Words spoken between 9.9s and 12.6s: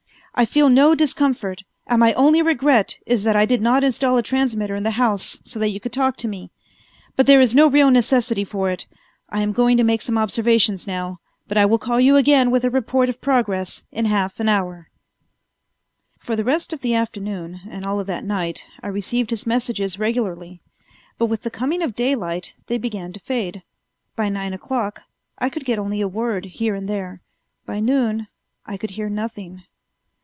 some observations now, but I will call you again